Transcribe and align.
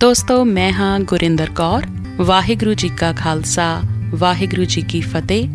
ਦੋਸਤੋ, 0.00 0.44
ਮੈਂ 0.44 0.72
ਹਾਂ 0.72 1.00
ਗੁਰਿੰਦਰ 1.00 1.50
ਕੌਰ। 1.50 1.86
ਵਾਹਿਗੁਰੂ 2.16 2.74
ਜੀ 2.74 2.88
ਕਾ 2.88 3.12
ਖਾਲਸਾ, 3.12 3.82
ਵਾਹਿਗੁਰੂ 4.14 4.64
ਜੀ 4.64 4.80
ਕੀ 4.82 5.00
ਫਤਿਹ। 5.00 5.48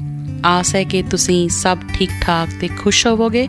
ਆਸ 0.46 0.76
ਹੈ 0.76 0.84
ਕਿ 0.84 1.02
ਤੁਸੀਂ 1.04 1.50
ਸਭ 1.50 1.78
ਠੀਕ 1.94 2.12
ਠਾਕ 2.22 2.50
ਤੇ 2.62 2.68
ਖੁਸ਼ 2.68 3.08
ਹੋਵੋਗੇ। 3.08 3.48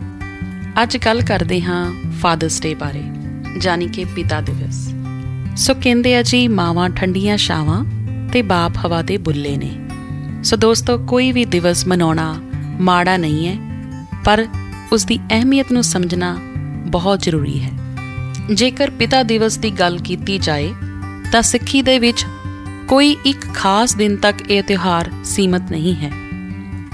ਅੱਜ 0.83 0.97
ਕੱਲ 0.97 1.21
ਕਰਦੇ 1.21 1.61
ਹਾਂ 1.61 1.93
ਫਾਦਰਸ 2.21 2.61
ਡੇ 2.61 2.73
ਬਾਰੇ 2.75 3.03
ਜਾਨੀ 3.57 3.87
ਕਿ 3.87 4.05
ਪਿਤਾ 4.05 4.41
ਦਿਵਸ। 4.41 4.93
ਸੋ 5.57 5.73
ਕਹਿੰਦੇ 5.73 6.15
ਆ 6.15 6.21
ਜੀ, 6.21 6.47
ਮਾਵਾਂ 6.47 6.89
ਠੰਡੀਆਂ 6.89 7.37
ਛਾਵਾਂ 7.37 7.83
ਤੇ 8.33 8.41
ਬਾਪ 8.41 8.85
ਹਵਾ 8.85 9.01
ਦੇ 9.01 9.17
ਬੁੱਲੇ 9.17 9.57
ਨੇ। 9.57 9.73
ਸੋ 10.43 10.57
ਦੋਸਤੋ, 10.57 10.97
ਕੋਈ 10.97 11.31
ਵੀ 11.31 11.45
ਦਿਵਸ 11.45 11.87
ਮਨਾਉਣਾ 11.87 12.33
ਮਾੜਾ 12.81 13.17
ਨਹੀਂ 13.17 13.47
ਹੈ, 13.47 13.57
ਪਰ 14.25 14.45
ਉਸ 14.93 15.05
ਦੀ 15.05 15.19
ਅਹਿਮੀਅਤ 15.31 15.71
ਨੂੰ 15.71 15.83
ਸਮਝਣਾ 15.83 16.37
ਬਹੁਤ 16.87 17.21
ਜ਼ਰੂਰੀ 17.21 17.59
ਹੈ। 17.59 17.78
ਜੇਕਰ 18.53 18.89
ਪਿਤਾ 18.89 19.23
ਦਿਵਸ 19.23 19.57
ਦੀ 19.57 19.71
ਗੱਲ 19.71 19.97
ਕੀਤੀ 19.97 20.37
ਜਾਏ, 20.37 20.73
ਤਾਂ 21.31 21.41
ਸਿੱਖੀ 21.41 21.81
ਦੇ 21.81 21.99
ਵਿੱਚ 21.99 22.25
ਕੋਈ 22.87 23.17
ਇੱਕ 23.25 23.53
ਖਾਸ 23.53 23.95
ਦਿਨ 23.95 24.15
ਤੱਕ 24.15 24.51
ਇਹ 24.51 24.63
ਤਿਉਹਾਰ 24.63 25.11
ਸੀਮਤ 25.23 25.71
ਨਹੀਂ 25.71 25.95
ਹੈ। 25.95 26.11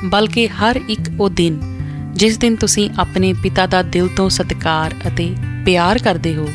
ਬਲਕਿ 0.05 0.47
ਹਰ 0.47 0.79
ਇੱਕ 0.89 1.01
ਉਹ 1.19 1.29
ਦਿਨ 1.29 1.59
ਜਿਸ 2.13 2.37
ਦਿਨ 2.37 2.55
ਤੁਸੀਂ 2.55 2.89
ਆਪਣੇ 2.99 3.33
ਪਿਤਾ 3.33 3.65
ਦਾ 3.65 3.81
ਦਿਲ 3.81 4.07
ਤੋਂ 4.07 4.29
ਸਤਿਕਾਰ 4.29 4.93
ਅਤੇ 5.07 5.35
ਪਿਆਰ 5.65 5.97
ਕਰਦੇ 5.97 6.35
ਹੋ, 6.35 6.47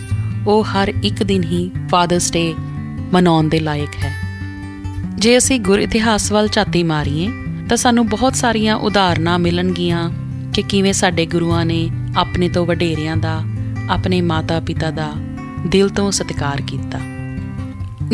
ਉਹ 0.46 0.64
ਹਰ 0.64 0.92
ਇੱਕ 1.02 1.22
ਦਿਨ 1.22 1.44
ਹੀ 1.44 1.70
ਫਾਦਰਸ 1.90 2.32
ਡੇ 2.32 2.54
ਮਨਾਉਣ 3.12 3.48
ਦੇ 3.48 3.60
ਲਾਇਕ 3.60 4.04
ਹੈ। 4.04 4.12
ਜੇ 5.18 5.38
ਅਸੀਂ 5.38 5.60
ਗੁਰ 5.60 5.78
ਇਤਿਹਾਸ 5.78 6.32
ਵੱਲ 6.32 6.48
ਝਾਤੀ 6.48 6.82
ਮਾਰੀਏ, 6.82 7.30
ਤਾਂ 7.68 7.76
ਸਾਨੂੰ 7.76 8.06
ਬਹੁਤ 8.08 8.36
ਸਾਰੀਆਂ 8.36 8.76
ਉਦਾਹਰਨਾਂ 8.76 9.38
ਮਿਲਣਗੀਆਂ 9.38 10.10
ਕਿ 10.54 10.62
ਕਿਵੇਂ 10.62 10.92
ਸਾਡੇ 10.92 11.26
ਗੁਰੂਆਂ 11.26 11.64
ਨੇ 11.66 11.90
ਆਪਣੇ 12.16 12.48
ਤੋਂ 12.48 12.66
ਵਡੇਰਿਆਂ 12.66 13.16
ਦਾ 13.16 13.40
ਆਪਣੇ 13.90 14.20
ਮਾਤਾ-ਪਿਤਾ 14.20 14.90
ਦਾ 14.90 15.12
ਦਿਲ 15.66 15.88
ਤੋਂ 15.88 16.10
ਸਤਿਕਾਰ 16.10 16.62
ਕੀਤਾ। 16.66 17.00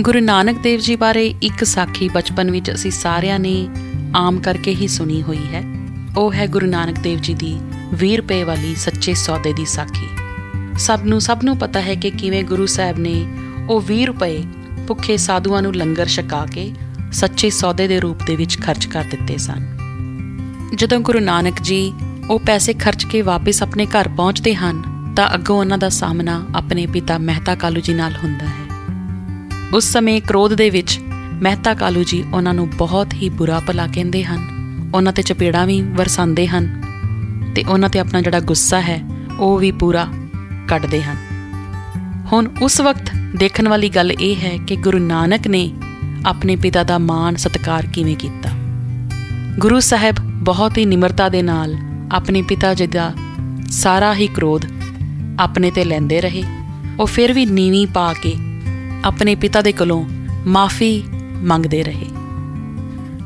ਗੁਰੂ 0.00 0.20
ਨਾਨਕ 0.20 0.58
ਦੇਵ 0.58 0.80
ਜੀ 0.80 0.96
ਬਾਰੇ 0.96 1.34
ਇੱਕ 1.42 1.64
ਸਾਖੀ 1.64 2.08
ਬਚਪਨ 2.08 2.50
ਵਿੱਚ 2.50 2.74
ਅਸੀਂ 2.74 2.90
ਸਾਰਿਆਂ 2.90 3.38
ਨੇ 3.38 3.68
ਆਮ 4.16 4.38
ਕਰਕੇ 4.38 4.74
ਹੀ 4.74 4.88
ਸੁਣੀ 4.88 5.22
ਹੋਈ 5.22 5.46
ਹੈ। 5.54 5.62
ਉਹ 6.18 6.32
ਹੈ 6.32 6.46
ਗੁਰੂ 6.46 6.66
ਨਾਨਕ 6.66 6.98
ਦੇਵ 6.98 7.18
ਜੀ 7.18 7.34
ਦੀ 7.34 7.58
20 8.04 8.16
ਰੁਪਏ 8.16 8.42
ਵਾਲੀ 8.42 8.74
ਸੱਚੇ 8.74 9.14
ਸੌਦੇ 9.14 9.52
ਦੀ 9.52 9.64
ਸਾਖੀ। 9.64 10.06
ਸਭ 10.78 11.00
ਨੂੰ 11.04 11.20
ਸਭ 11.20 11.38
ਨੂੰ 11.44 11.56
ਪਤਾ 11.56 11.80
ਹੈ 11.80 11.94
ਕਿ 11.94 12.10
ਕਿਵੇਂ 12.10 12.44
ਗੁਰੂ 12.44 12.66
ਸਾਹਿਬ 12.66 12.98
ਨੇ 12.98 13.26
ਉਹ 13.68 13.82
20 13.92 14.04
ਰੁਪਏ 14.04 14.42
ਭੁੱਖੇ 14.88 15.16
ਸਾਧੂਆਂ 15.16 15.62
ਨੂੰ 15.62 15.74
ਲੰਗਰ 15.74 16.06
ਛਕਾ 16.06 16.46
ਕੇ 16.46 16.72
ਸੱਚੇ 17.12 17.50
ਸੌਦੇ 17.50 17.88
ਦੇ 17.88 18.00
ਰੂਪ 18.00 18.18
ਦੇ 18.26 18.36
ਵਿੱਚ 18.36 18.60
ਖਰਚ 18.60 18.86
ਕਰ 18.86 19.04
ਦਿੱਤੇ 19.04 19.36
ਸਨ। 19.36 19.66
ਜਦੋਂ 20.74 21.00
ਗੁਰੂ 21.00 21.20
ਨਾਨਕ 21.20 21.62
ਜੀ 21.62 21.94
ਉਹ 22.30 22.40
ਪੈਸੇ 22.40 22.72
ਖਰਚ 22.72 23.04
ਕੇ 23.04 23.22
ਵਾਪਸ 23.22 23.62
ਆਪਣੇ 23.62 23.86
ਘਰ 23.86 24.08
ਪਹੁੰਚਦੇ 24.08 24.54
ਹਨ 24.54 24.95
ਤਾਂ 25.16 25.34
ਅੱਗੋਂ 25.34 25.56
ਉਹਨਾਂ 25.56 25.78
ਦਾ 25.78 25.88
ਸਾਹਮਣਾ 25.88 26.46
ਆਪਣੇ 26.54 26.86
ਪਿਤਾ 26.86 27.18
ਮਹਿਤਾ 27.18 27.54
ਕਾਲੂ 27.54 27.80
ਜੀ 27.80 27.94
ਨਾਲ 27.94 28.12
ਹੁੰਦਾ 28.24 28.46
ਹੈ। 28.46 28.86
ਉਸ 29.74 29.84
ਸਮੇਂ 29.84 30.20
ਕ੍ਰੋਧ 30.20 30.54
ਦੇ 30.54 30.70
ਵਿੱਚ 30.70 31.00
ਮਹਿਤਾ 31.42 31.74
ਕਾਲੂ 31.74 32.04
ਜੀ 32.04 32.24
ਉਹਨਾਂ 32.34 32.54
ਨੂੰ 32.54 32.70
ਬਹੁਤ 32.70 33.14
ਹੀ 33.14 33.28
ਬੁਰਾ 33.28 33.60
ਭਲਾ 33.66 33.86
ਕਹਿੰਦੇ 33.86 34.24
ਹਨ। 34.24 34.46
ਉਹਨਾਂ 34.94 35.12
ਤੇ 35.12 35.22
ਚਪੇੜਾਂ 35.22 35.66
ਵੀ 35.66 35.82
ਵਰਸਾਉਂਦੇ 35.82 36.46
ਹਨ 36.46 36.82
ਤੇ 37.54 37.64
ਉਹਨਾਂ 37.68 37.88
ਤੇ 37.88 37.98
ਆਪਣਾ 37.98 38.20
ਜਿਹੜਾ 38.20 38.40
ਗੁੱਸਾ 38.40 38.80
ਹੈ, 38.80 39.02
ਉਹ 39.40 39.58
ਵੀ 39.58 39.70
ਪੂਰਾ 39.70 40.06
ਕੱਢਦੇ 40.68 41.02
ਹਨ। 41.02 41.16
ਹੁਣ 42.32 42.48
ਉਸ 42.62 42.80
ਵਕਤ 42.80 43.10
ਦੇਖਣ 43.36 43.68
ਵਾਲੀ 43.68 43.88
ਗੱਲ 43.88 44.12
ਇਹ 44.12 44.36
ਹੈ 44.36 44.58
ਕਿ 44.66 44.76
ਗੁਰੂ 44.76 44.98
ਨਾਨਕ 44.98 45.46
ਨੇ 45.48 45.74
ਆਪਣੇ 46.26 46.56
ਪਿਤਾ 46.56 46.82
ਦਾ 46.82 46.98
ਮਾਣ 46.98 47.36
ਸਤਿਕਾਰ 47.36 47.86
ਕਿਵੇਂ 47.86 48.16
ਕੀਤਾ। 48.16 48.50
ਗੁਰੂ 49.58 49.80
ਸਾਹਿਬ 49.80 50.14
ਬਹੁਤ 50.20 50.78
ਹੀ 50.78 50.84
ਨਿਮਰਤਾ 50.84 51.28
ਦੇ 51.28 51.42
ਨਾਲ 51.42 51.76
ਆਪਣੇ 52.12 52.42
ਪਿਤਾ 52.42 52.74
ਜੀ 52.74 52.86
ਦਾ 52.86 53.12
ਸਾਰਾ 53.70 54.14
ਹੀ 54.14 54.26
ਕ੍ਰੋਧ 54.26 54.75
ਆਪਣੇ 55.40 55.70
ਤੇ 55.70 55.84
ਲੈਂਦੇ 55.84 56.20
ਰਹੇ। 56.20 56.44
ਉਹ 57.00 57.06
ਫਿਰ 57.06 57.32
ਵੀ 57.32 57.46
ਨੀਵੀਂ 57.46 57.86
ਪਾ 57.86 58.12
ਕੇ 58.12 58.34
ਆਪਣੇ 59.04 59.34
ਪਿਤਾ 59.34 59.62
ਦੇ 59.62 59.72
ਕੋਲੋਂ 59.72 60.04
ਮਾਫੀ 60.46 61.04
ਮੰਗਦੇ 61.36 61.82
ਰਹੇ। 61.82 62.06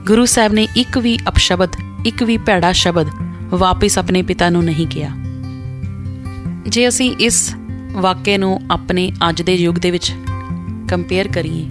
ਗੁਰੂ 0.07 0.25
ਸਾਹਿਬ 0.25 0.53
ਨੇ 0.53 0.69
ਇੱਕ 0.77 0.99
ਵੀ 0.99 1.19
ਅਪਸ਼ਬਦ, 1.29 1.69
ਇੱਕ 2.07 2.23
ਵੀ 2.23 2.39
ਭੈੜਾ 2.39 2.73
ਸ਼ਬਦ 2.73 3.07
ਵਾਪਸ 3.51 3.99
ਆਪਣੇ 3.99 4.23
ਪਿਤਾ 4.23 4.51
ਨੂੰ 4.51 4.65
ਨਹੀਂ 4.65 4.87
ਕਿਹਾ। 4.87 5.11
ਜੇ 6.69 6.89
ਅਸੀਂ 6.89 7.17
ਇਸ 7.21 7.57
ਵਾਕਿਆ 7.93 8.39
ਨੂੰ 8.39 8.61
ਆਪਣੇ 8.71 9.13
ਅੱਜ 9.29 9.43
ਦੇ 9.43 9.55
ਯੁੱਗ 9.55 9.77
ਦੇ 9.77 9.91
ਵਿੱਚ 9.91 10.13
ਕੰਪੇਅਰ 10.89 11.29
ਕਰੀਏ, 11.29 11.69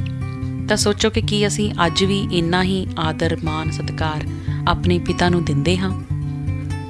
ਤਾਂ 0.68 0.78
ਸੋਚੋ 0.78 1.10
ਕਿ 1.10 1.22
ਕੀ 1.22 1.48
ਅਸੀਂ 1.48 1.72
ਅੱਜ 1.86 2.04
ਵੀ 2.04 2.28
ਇੰਨਾ 2.32 2.64
ਹੀ 2.64 2.88
ਆਦਰ 3.00 3.38
ਮਾਨ 3.44 3.72
ਸਤਿਕਾਰ 3.72 4.28
ਆਪਣੇ 4.68 5.00
ਪਿਤਾ 5.00 5.30
ਨੂੰ 5.30 5.44
ਦਿੰਦੇ 5.46 5.78
ਹਾਂ? 5.78 6.02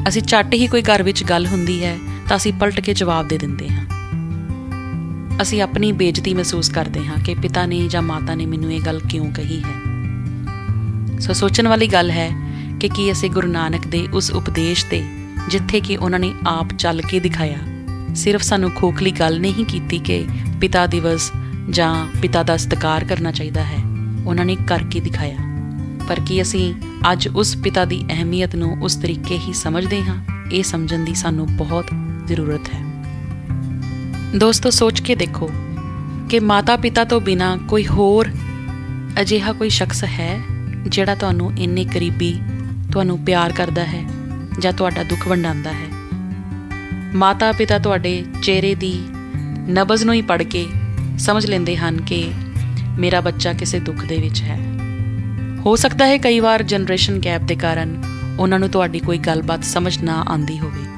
ਅਸੀਂ 0.07 0.21
ਝੱਟ 0.21 0.53
ਹੀ 0.53 0.67
ਕੋਈ 0.67 0.81
ਘਰ 0.81 1.03
ਵਿੱਚ 1.03 1.23
ਗੱਲ 1.23 1.45
ਹੁੰਦੀ 1.45 1.83
ਹੈ 1.83 1.97
ਤਾਂ 2.29 2.37
ਅਸੀਂ 2.37 2.53
ਪਲਟ 2.53 2.79
ਕੇ 2.79 2.93
ਜਵਾਬ 2.93 3.27
ਦੇ 3.27 3.37
ਦਿੰਦੇ 3.37 3.69
ਹਾਂ। 3.69 3.85
ਅਸੀਂ 5.41 5.61
ਆਪਣੀ 5.61 5.91
ਬੇਇੱਜ਼ਤੀ 5.91 6.33
ਮਹਿਸੂਸ 6.33 6.69
ਕਰਦੇ 6.69 7.05
ਹਾਂ 7.05 7.23
ਕਿ 7.23 7.35
ਪਿਤਾ 7.35 7.65
ਨੇ 7.65 7.87
ਜਾਂ 7.87 8.01
ਮਾਤਾ 8.01 8.35
ਨੇ 8.35 8.45
ਮੈਨੂੰ 8.45 8.73
ਇਹ 8.73 8.81
ਗੱਲ 8.81 8.99
ਕਿਉਂ 9.09 9.31
ਕਹੀ 9.31 9.63
ਹੈ। 9.63 10.05
ਸੋ 11.19 11.33
ਸੋਚਣ 11.33 11.67
ਵਾਲੀ 11.67 11.87
ਗੱਲ 11.87 12.11
ਹੈ 12.11 12.31
ਕਿ 12.79 12.89
ਕੀ 12.89 13.11
ਅਸੀਂ 13.11 13.31
ਗੁਰੂ 13.31 13.47
ਨਾਨਕ 13.47 13.87
ਦੇ 13.87 14.07
ਉਸ 14.13 14.31
ਉਪਦੇਸ਼ 14.31 14.85
ਤੇ, 14.85 15.05
ਜਿੱਥੇ 15.49 15.79
ਕਿ 15.79 15.97
ਉਹਨਾਂ 15.97 16.19
ਨੇ 16.19 16.33
ਆਪ 16.47 16.67
ਚੱਲ 16.77 17.01
ਕੇ 17.01 17.19
ਦਿਖਾਇਆ, 17.19 17.57
ਸਿਰਫ 18.15 18.41
ਸਾਨੂੰ 18.41 18.71
ਖੋਖਲੀ 18.71 19.11
ਗੱਲ 19.11 19.39
ਨਹੀਂ 19.39 19.65
ਕੀਤੀ 19.65 19.99
ਕਿ 19.99 20.25
ਪਿਤਾ 20.61 20.85
ਦਿਵਸ 20.85 21.31
ਜਾਂ 21.69 22.05
ਪਿਤਾ 22.21 22.43
ਦਾ 22.43 22.57
ਸਤਿਕਾਰ 22.57 23.03
ਕਰਨਾ 23.03 23.31
ਚਾਹੀਦਾ 23.31 23.63
ਹੈ, 23.63 23.79
ਉਹਨਾਂ 24.25 24.45
ਨੇ 24.45 24.55
ਕਰਕੇ 24.55 24.99
ਦਿਖਾਇਆ। 24.99 25.37
ਪਰ 26.09 26.19
ਕੀ 26.25 26.41
ਅਸੀਂ 26.41 26.73
ਅੱਜ 27.11 27.27
ਉਸ 27.27 27.57
ਪਿਤਾ 27.57 27.85
ਦੀ 27.85 28.05
ਅਹਿਮੀਅਤ 28.09 28.55
ਨੂੰ 28.55 28.77
ਉਸ 28.81 28.95
ਤਰੀਕੇ 28.95 29.37
ਹੀ 29.37 29.53
ਸਮਝਦੇ 29.53 30.03
ਹਾਂ? 30.03 30.23
ਇਹ 30.51 30.63
ਸਮਝਣ 30.63 31.05
ਦੀ 31.05 31.15
ਸਾਨੂੰ 31.15 31.55
ਬਹੁਤ 31.55 31.85
ਜ਼ਰੂਰਤ 32.29 32.69
ਹੈ। 32.69 32.81
ਦੋਸਤੋ, 34.35 34.69
ਸੋਚ 34.69 34.99
ਕੇ 34.99 35.15
ਦੇਖੋ 35.15 35.49
ਕਿ 36.29 36.39
ਮਾਤਾ-ਪਿਤਾ 36.39 37.03
ਤੋਂ 37.03 37.21
ਬਿਨਾ 37.21 37.57
ਕੋਈ 37.67 37.87
ਹੋਰ 37.87 38.27
ਅਜਿਹਾ 39.21 39.53
ਕੋਈ 39.53 39.69
ਸ਼ਖਸ 39.69 40.03
ਹੈ 40.03 40.39
ਜਿਹੜਾ 40.87 41.15
ਤੁਹਾਨੂੰ 41.15 41.51
ਇੰਨੇ 41.59 41.85
ਕਰੀਬੀ 41.85 42.39
ਤੁਹਾਨੂੰ 42.91 43.19
ਪਿਆਰ 43.19 43.51
ਕਰਦਾ 43.51 43.85
ਹੈ 43.85 44.03
ਜਾਂ 44.59 44.73
ਤੁਹਾਡਾ 44.73 45.03
ਦੁੱਖ 45.03 45.27
ਵੰਡਾਉਂਦਾ 45.27 45.71
ਹੈ। 45.71 45.87
ਮਾਤਾ-ਪਿਤਾ 47.15 47.79
ਤੁਹਾਡੇ 47.79 48.25
ਚਿਹਰੇ 48.43 48.75
ਦੀ 48.75 48.93
ਨਬਜ਼ 49.69 50.03
ਨੂੰ 50.03 50.13
ਹੀ 50.13 50.21
ਪੜ 50.21 50.43
ਕੇ 50.43 50.67
ਸਮਝ 51.17 51.45
ਲੈਂਦੇ 51.45 51.77
ਹਨ 51.77 52.01
ਕਿ 52.01 52.31
ਮੇਰਾ 52.99 53.21
ਬੱਚਾ 53.21 53.53
ਕਿਸੇ 53.53 53.79
ਦੁੱਖ 53.79 54.05
ਦੇ 54.05 54.17
ਵਿੱਚ 54.17 54.41
ਹੈ। 54.41 54.59
ਹੋ 55.65 55.75
ਸਕਦਾ 55.75 56.05
ਹੈ 56.05 56.17
ਕਈ 56.17 56.39
ਵਾਰ 56.39 56.63
ਜਨਰੇਸ਼ਨ 56.63 57.21
ਗੈਪ 57.25 57.41
ਦੇ 57.41 57.55
ਕਾਰਨ 57.55 58.03
ਉਹਨਾਂ 58.39 58.59
ਨੂੰ 58.59 58.69
ਤੁਹਾਡੀ 58.69 58.99
ਕੋਈ 58.99 59.17
ਗੱਲਬਾਤ 59.17 59.63
ਸਮਝ 59.63 60.03
ਨਾ 60.03 60.25
ਆਂਦੀ 60.29 60.59
ਹੋਵੇ। 60.59 60.88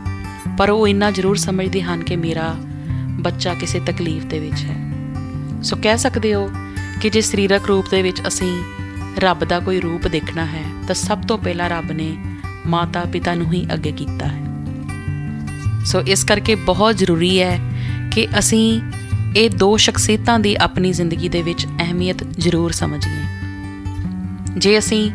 ਪਰ 0.62 0.70
ਉਹ 0.70 0.88
ਇੰਨਾ 0.88 1.12
ਜ਼ਰੂਰ 1.12 1.36
ਸਮਝਦੇ 1.36 1.82
ਹਨ 1.82 2.04
ਕਿ 2.04 2.16
ਮੇਰਾ 2.16 2.56
ਬੱਚਾ 3.20 3.54
ਕਿਸੇ 3.54 3.80
ਤਕਲੀਫ 3.80 4.26
ਦੇ 4.26 4.40
ਵਿੱਚ 4.40 4.64
ਹੈ। 4.64 4.92
ਸੋ 5.64 5.76
ਕਹਿ 5.76 5.98
ਸਕਦੇ 5.98 6.34
ਹੋ 6.34 6.50
ਕਿ 7.02 7.10
ਜੇ 7.10 7.22
ਸਰੀਰਕ 7.22 7.66
ਰੂਪ 7.66 7.86
ਦੇ 7.92 8.02
ਵਿੱਚ 8.02 8.22
ਅਸੀਂ 8.28 8.64
ਰੱਬ 9.18 9.44
ਦਾ 9.44 9.60
ਕੋਈ 9.60 9.80
ਰੂਪ 9.80 10.08
ਦੇਖਣਾ 10.08 10.46
ਹੈ, 10.46 10.64
ਤਾਂ 10.88 10.96
ਸਭ 10.96 11.22
ਤੋਂ 11.22 11.38
ਪਹਿਲਾਂ 11.38 11.70
ਰੱਬ 11.70 11.92
ਨੇ 11.92 12.18
ਮਾਤਾ 12.68 13.04
ਪਿਤਾ 13.14 13.36
ਨੂੰ 13.36 13.54
ਹੀ 13.54 13.68
ਅੱਗੇ 13.74 13.92
ਕੀਤਾ 13.92 14.28
ਹੈ। 14.28 14.66
ਸੋ 15.86 16.02
ਇਸ 16.02 16.24
ਕਰਕੇ 16.24 16.56
ਬਹੁਤ 16.56 16.98
ਜ਼ਰੂਰੀ 16.98 17.42
ਹੈ 17.42 17.60
ਕਿ 18.12 18.28
ਅਸੀਂ 18.40 18.82
ਇਹ 19.38 19.50
ਦੋ 19.50 19.78
ਸ਼ਖਸੀਅਤਾਂ 19.78 20.40
ਦੀ 20.40 20.56
ਆਪਣੀ 20.56 20.92
ਜ਼ਿੰਦਗੀ 20.92 21.30
ਦੇ 21.30 21.42
ਵਿੱਚ 21.42 21.66
ਅਹਿਮੀਅਤ 21.66 22.24
ਜ਼ਰੂਰ 22.24 22.72
ਸਮਝੀਏ। 22.72 23.24
ਜੇ 24.58 24.78
ਅਸੀਂ 24.78 25.12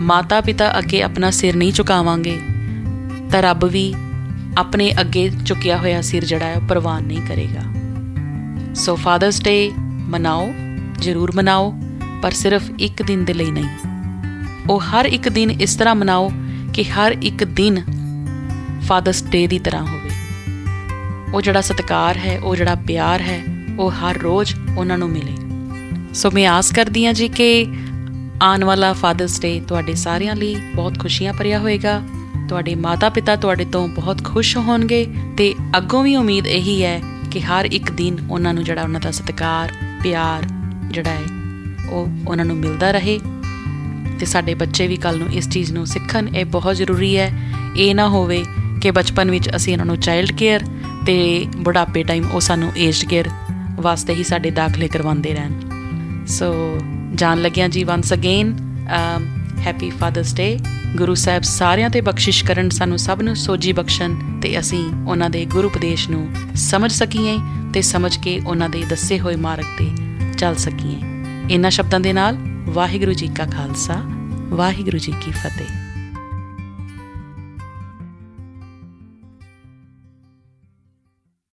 ਮਾਤਾ 0.00 0.40
ਪਿਤਾ 0.40 0.78
ਅੱਗੇ 0.78 1.02
ਆਪਣਾ 1.02 1.30
ਸਿਰ 1.30 1.56
ਨਹੀਂ 1.56 1.72
ਝੁਕਾਵਾਂਗੇ, 1.72 2.40
ਤਾਂ 3.30 3.42
ਰੱਬ 3.42 3.64
ਵੀ 3.64 3.94
ਆਪਣੇ 4.58 4.94
ਅੱਗੇ 5.00 5.30
ਝੁਕਿਆ 5.46 5.76
ਹੋਇਆ 5.76 6.00
ਸਿਰ 6.00 6.24
ਜਿਹੜਾ 6.24 6.44
ਹੈ 6.44 6.60
ਪ੍ਰਵਾਨ 6.68 7.02
ਨਹੀਂ 7.02 7.20
ਕਰੇਗਾ। 7.20 7.60
ਸੋ 8.74 8.96
ਫਾਦਰਸ 8.96 9.42
ਡੇ 9.42 9.72
ਮਨਾਓ, 9.86 10.52
ਜ਼ਰੂਰ 10.98 11.32
ਮਨਾਓ, 11.36 11.74
ਪਰ 12.22 12.30
ਸਿਰਫ 12.30 12.62
ਇੱਕ 12.78 13.02
ਦਿਨ 13.02 13.24
ਦੇ 13.24 13.32
ਲਈ 13.32 13.50
ਨਹੀਂ। 13.50 13.68
ਉਹ 14.70 14.80
ਹਰ 14.80 15.04
ਇੱਕ 15.04 15.28
ਦਿਨ 15.28 15.50
ਇਸ 15.50 15.74
ਤਰ੍ਹਾਂ 15.74 15.94
ਮਨਾਓ 15.94 16.32
ਕਿ 16.74 16.84
ਹਰ 16.84 17.16
ਇੱਕ 17.22 17.44
ਦਿਨ 17.44 17.84
ਫਾਦਰਸ 18.82 19.24
ਡੇ 19.24 19.46
ਦੀ 19.46 19.58
ਤਰ੍ਹਾਂ 19.58 19.82
ਹੋਵੇ। 19.82 20.10
ਉਹ 21.34 21.42
ਜਿਹੜਾ 21.42 21.60
ਸਤਿਕਾਰ 21.60 22.16
ਹੈ, 22.16 22.38
ਉਹ 22.38 22.56
ਜਿਹੜਾ 22.56 22.74
ਪਿਆਰ 22.74 23.20
ਹੈ, 23.20 23.42
ਉਹ 23.78 23.90
ਹਰ 23.90 24.18
ਰੋਜ਼ 24.18 24.54
ਉਹਨਾਂ 24.76 24.98
ਨੂੰ 24.98 25.10
ਮਿਲੇ। 25.10 25.36
ਸੋ 26.14 26.30
ਮੈਂ 26.30 26.46
ਆਸ 26.46 26.72
ਕਰਦੀ 26.72 27.06
ਹਾਂ 27.06 27.12
ਜੀ 27.12 27.28
ਕਿ 27.28 27.66
ਆਉਣ 28.42 28.64
ਵਾਲਾ 28.64 28.92
ਫਾਦਰਸ 28.92 29.40
ਡੇ 29.40 29.60
ਤੁਹਾਡੇ 29.68 29.94
ਸਾਰਿਆਂ 29.94 30.36
ਲਈ 30.36 30.56
ਬਹੁਤ 30.74 30.98
ਖੁਸ਼ੀਆਂ 30.98 31.32
ਭਰਿਆ 31.32 31.58
ਹੋਏਗਾ। 31.58 32.02
ਤੁਹਾਡੇ 32.50 32.74
ਮਾਤਾ-ਪਿਤਾ 32.74 33.36
ਤੁਹਾਡੇ 33.36 33.64
ਤੋਂ 33.64 33.88
ਬਹੁਤ 33.88 34.24
ਖੁਸ਼ 34.24 34.56
ਹੋਣਗੇ 34.56 35.06
ਤੇ 35.36 35.54
ਅੱਗੋਂ 35.76 36.02
ਵੀ 36.02 36.16
ਉਮੀਦ 36.16 36.46
ਇਹੀ 36.46 36.84
ਹੈ 36.84 37.00
ਕਿ 37.30 37.40
ਹਰ 37.40 37.64
ਇੱਕ 37.64 37.90
ਦਿਨ 37.90 38.16
ਉਹਨਾਂ 38.30 38.54
ਨੂੰ 38.54 38.64
ਜਿਹੜਾ 38.64 38.82
ਉਹਨਾਂ 38.82 39.00
ਦਾ 39.00 39.10
ਸਤਿਕਾਰ, 39.10 39.72
ਪਿਆਰ 40.02 40.42
ਜਿਹੜਾ 40.90 41.10
ਹੈ, 41.10 41.22
ਉਹ 41.90 42.08
ਉਹਨਾਂ 42.28 42.44
ਨੂੰ 42.44 42.56
ਮਿਲਦਾ 42.56 42.90
ਰਹੇ। 42.90 43.18
ਤੇ 44.20 44.26
ਸਾਡੇ 44.26 44.54
ਬੱਚੇ 44.54 44.86
ਵੀ 44.86 44.96
ਕੱਲ 44.96 45.18
ਨੂੰ 45.18 45.28
ਇਸ 45.32 45.48
ਚੀਜ਼ 45.48 45.72
ਨੂੰ 45.72 45.86
ਸਿੱਖਣ, 45.86 46.28
ਇਹ 46.36 46.44
ਬਹੁਤ 46.44 46.76
ਜ਼ਰੂਰੀ 46.76 47.16
ਹੈ। 47.16 47.32
ਇਹ 47.76 47.94
ਨਾ 47.94 48.08
ਹੋਵੇ 48.08 48.44
ਕਿ 48.82 48.90
ਬਚਪਨ 48.90 49.30
ਵਿੱਚ 49.30 49.48
ਅਸੀਂ 49.56 49.72
ਇਹਨਾਂ 49.72 49.86
ਨੂੰ 49.86 49.98
ਚਾਈਲਡ 50.00 50.32
ਕੇਅਰ 50.32 50.62
ਤੇ 51.06 51.46
ਬੁਢਾਪੇ 51.56 52.02
ਟਾਈਮ 52.02 52.30
ਉਹ 52.32 52.40
ਸਾਨੂੰ 52.40 52.72
ਏਜਡ 52.76 53.08
ਕੇਅਰ 53.08 53.30
ਵਾਸਤੇ 53.74 54.14
ਹੀ 54.14 54.24
ਸਾਡੇ 54.24 54.50
ਦਾਖਲੇ 54.50 54.88
ਕਰਵਾਉਂਦੇ 54.88 55.34
ਰਹਿਣ। 55.34 55.52
ਸੋ 56.26 56.52
ਜਾਣ 57.14 57.42
ਲੱਗਿਆਂ 57.42 57.68
ਜੀ 57.68 57.84
once 57.84 58.12
again 58.12 58.56
happy 59.60 59.90
father's 59.90 60.34
day 60.34 60.58
Guru 60.96 61.14
Sahib 61.14 61.42
ਸਾਰਿਆਂ 61.42 61.90
ਤੇ 61.90 62.00
ਬਖਸ਼ਿਸ਼ 62.00 62.44
ਕਰਨ 62.44 62.70
ਸਾਨੂੰ 62.70 62.98
ਸਭ 62.98 63.18
ਨੂੰ 63.22 63.36
ਸੋਜੀ 63.36 63.72
ਬਖਸ਼ਣ 63.72 64.40
ਤੇ 64.40 64.60
ਅਸੀਂ 64.60 65.08
ਉਹਨਾਂ 65.08 65.30
ਦੇ 65.30 65.44
ਗੁਰੂ 65.44 65.68
ਉਪਦੇਸ਼ 65.68 66.10
ਨੂੰ 66.10 66.28
ਸਮਝ 66.54 66.92
ਸਕੀਏ 66.92 67.38
ਤੇ 67.74 67.80
ਸਮਝ 67.80 68.16
ਕੇ 68.16 68.40
ਉਹਨਾਂ 68.46 68.68
ਦੇ 68.68 68.84
ਦੱਸੇ 68.88 69.20
ਹੋਏ 69.20 69.36
ਮਾਰਗ 69.36 69.64
ਤੇ 69.78 69.90
ਚੱਲ 70.38 70.56
ਸਕੀਏ। 70.56 70.98
ਇਹਨਾਂ 71.50 71.70
ਸ਼ਬਦਾਂ 71.70 72.00
ਦੇ 72.00 72.12
ਨਾਲ 72.12 72.36
ਵਾਹਿਗੁਰੂ 72.66 73.12
ਜੀ 73.12 73.26
ਕਾ 73.26 73.44
ਖਾਲਸਾ, 73.46 74.02
ਵਾਹਿਗੁਰੂ 74.48 74.98
ਜੀ 74.98 75.12
ਕੀ 75.20 75.30
ਫਤਿਹ। 75.30 75.89